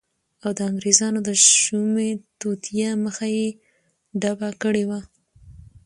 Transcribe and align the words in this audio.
او 0.43 0.51
د 0.57 0.59
انګریزانو 0.69 1.19
د 1.27 1.29
شومی 1.61 2.09
توطیه 2.39 2.89
مخه 3.05 3.25
یی 3.37 3.47
ډبه 4.21 4.49
کړی 4.63 4.83
وه 4.89 4.99